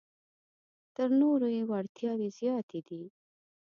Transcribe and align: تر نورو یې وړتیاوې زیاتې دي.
تر 0.95 1.09
نورو 1.21 1.47
یې 1.55 1.63
وړتیاوې 1.71 2.29
زیاتې 2.39 2.79
دي. 2.87 3.03